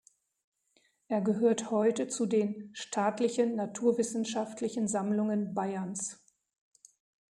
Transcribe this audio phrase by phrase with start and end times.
[1.09, 6.23] Er gehört heute zu den "Staatlichen Naturwissenschaftlichen Sammlungen Bayerns".